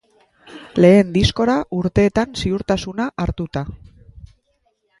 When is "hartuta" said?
3.25-3.65